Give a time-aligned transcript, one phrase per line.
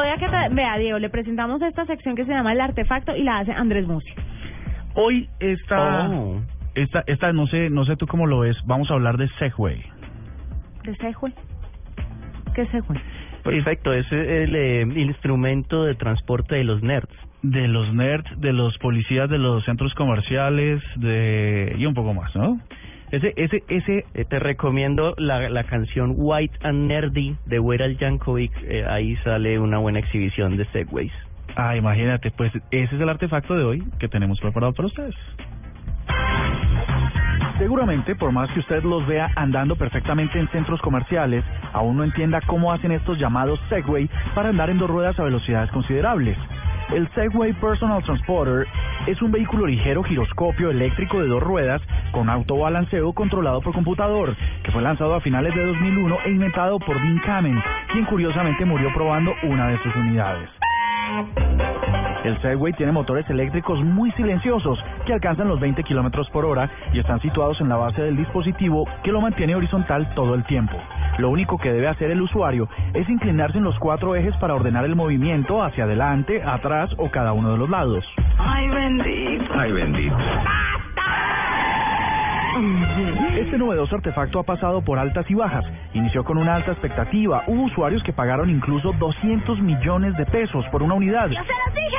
[0.00, 3.14] Pero vea que, te- vea, Diego, le presentamos esta sección que se llama El Artefacto
[3.16, 4.10] y la hace Andrés Musi.
[4.94, 6.40] Hoy esta, Oh.
[6.74, 8.56] esta, esta no sé, no sé tú cómo lo ves.
[8.66, 9.82] Vamos a hablar de Segway.
[10.84, 11.34] ¿De Segway?
[12.54, 13.00] ¿Qué Segway?
[13.44, 17.12] Perfecto, es el eh, instrumento de transporte de los nerds.
[17.42, 22.34] De los nerds, de los policías de los centros comerciales, de y un poco más,
[22.36, 22.58] ¿no?
[23.10, 24.04] Ese, ese, ese.
[24.14, 28.52] Eh, te recomiendo la, la canción White and Nerdy de Weird Al Yankovic.
[28.62, 31.12] eh, ahí sale una buena exhibición de Segways.
[31.56, 35.14] Ah, imagínate, pues ese es el artefacto de hoy que tenemos preparado para ustedes.
[37.58, 42.40] Seguramente, por más que usted los vea andando perfectamente en centros comerciales, aún no entienda
[42.46, 46.38] cómo hacen estos llamados Segway para andar en dos ruedas a velocidades considerables.
[46.92, 48.66] El Segway Personal Transporter
[49.06, 51.80] es un vehículo ligero giroscopio eléctrico de dos ruedas
[52.10, 57.00] con autobalanceo controlado por computador, que fue lanzado a finales de 2001 e inventado por
[57.00, 60.50] Dean Kamen, quien curiosamente murió probando una de sus unidades.
[62.24, 66.98] El Segway tiene motores eléctricos muy silenciosos que alcanzan los 20 kilómetros por hora y
[66.98, 70.76] están situados en la base del dispositivo que lo mantiene horizontal todo el tiempo.
[71.20, 74.86] Lo único que debe hacer el usuario es inclinarse en los cuatro ejes para ordenar
[74.86, 78.04] el movimiento hacia adelante, atrás o cada uno de los lados.
[78.38, 79.44] Ay, bendito.
[79.54, 80.16] Ay, bendito.
[83.36, 85.64] Este novedoso artefacto ha pasado por altas y bajas.
[85.94, 87.44] Inició con una alta expectativa.
[87.46, 91.30] Hubo usuarios que pagaron incluso 200 millones de pesos por una unidad.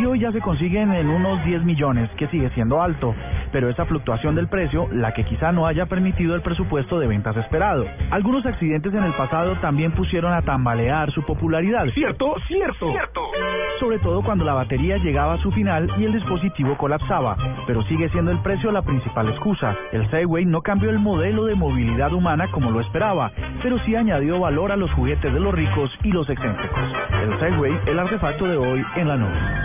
[0.00, 3.14] Y hoy ya se consiguen en unos 10 millones, que sigue siendo alto.
[3.52, 7.36] Pero esa fluctuación del precio, la que quizá no haya permitido el presupuesto de ventas
[7.36, 7.86] esperado.
[8.10, 11.86] Algunos accidentes en el pasado también pusieron a tambalear su popularidad.
[11.94, 12.90] Cierto, cierto.
[12.90, 13.20] Cierto.
[13.80, 17.36] sobre todo cuando la batería llegaba a su final y el dispositivo colapsaba,
[17.66, 19.76] pero sigue siendo el precio la principal excusa.
[19.92, 24.38] El Segway no cambió el modelo de movilidad humana como lo esperaba, pero sí añadió
[24.40, 26.92] valor a los juguetes de los ricos y los excéntricos.
[27.22, 29.61] El Segway, el artefacto de hoy en la nube.